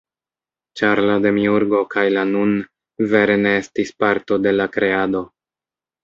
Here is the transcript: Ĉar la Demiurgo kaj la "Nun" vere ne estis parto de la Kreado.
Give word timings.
Ĉar 0.79 0.99
la 1.07 1.17
Demiurgo 1.25 1.81
kaj 1.91 2.05
la 2.13 2.23
"Nun" 2.29 2.55
vere 3.11 3.35
ne 3.41 3.51
estis 3.57 3.91
parto 4.05 4.39
de 4.47 4.55
la 4.55 4.67
Kreado. 4.77 5.23